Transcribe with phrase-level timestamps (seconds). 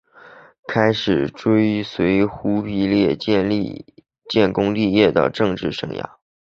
[0.67, 6.03] 开始了追随忽必烈建功立业的政治生涯。